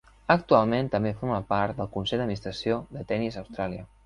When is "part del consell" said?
1.53-2.23